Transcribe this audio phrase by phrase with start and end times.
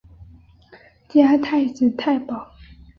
[1.09, 2.49] 加太子太保。